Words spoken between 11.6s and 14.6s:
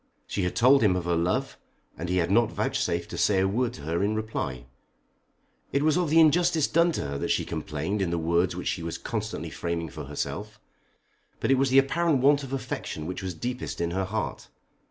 the apparent want of affection which was deepest in her heart.